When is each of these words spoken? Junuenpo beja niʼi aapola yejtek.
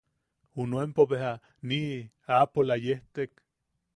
Junuenpo 0.59 1.01
beja 1.11 1.31
niʼi 1.67 1.97
aapola 2.39 2.75
yejtek. 2.85 3.31